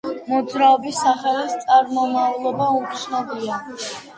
მოძრაობის 0.29 1.01
სახელის 1.07 1.53
წარმომავლობა 1.67 2.71
უცნობია. 2.81 3.63